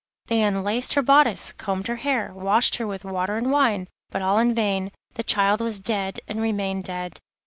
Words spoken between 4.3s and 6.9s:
in vain; the child was dead and remained